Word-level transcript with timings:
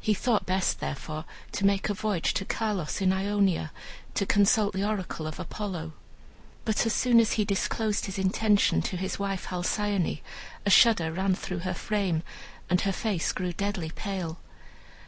He 0.00 0.12
thought 0.12 0.44
best, 0.44 0.80
therefore, 0.80 1.24
to 1.52 1.64
make 1.64 1.88
a 1.88 1.94
voyage 1.94 2.34
to 2.34 2.44
Carlos 2.44 3.00
in 3.00 3.12
Ionia, 3.12 3.70
to 4.14 4.26
consult 4.26 4.72
the 4.72 4.82
oracle 4.82 5.24
of 5.24 5.38
Apollo. 5.38 5.92
But 6.64 6.84
as 6.84 6.92
soon 6.92 7.20
as 7.20 7.34
he 7.34 7.44
disclosed 7.44 8.06
his 8.06 8.18
intention 8.18 8.82
to 8.82 8.96
his 8.96 9.20
wife 9.20 9.44
Halcyone, 9.44 10.18
a 10.66 10.70
shudder 10.70 11.12
ran 11.12 11.36
through 11.36 11.60
her 11.60 11.74
frame, 11.74 12.24
and 12.68 12.80
her 12.80 12.90
face 12.92 13.30
grew 13.30 13.52
deadly 13.52 13.90
pale. 13.94 14.40